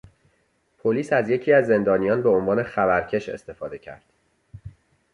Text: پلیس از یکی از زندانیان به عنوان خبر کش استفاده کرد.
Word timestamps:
پلیس 0.79 1.13
از 1.13 1.29
یکی 1.29 1.53
از 1.53 1.65
زندانیان 1.65 2.23
به 2.23 2.29
عنوان 2.29 2.63
خبر 2.63 3.07
کش 3.07 3.29
استفاده 3.29 3.77
کرد. 3.77 4.03